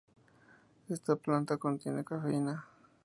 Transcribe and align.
Esta 0.89 1.15
planta 1.15 1.53
no 1.53 1.59
contiene 1.59 2.03
cafeína. 2.03 2.65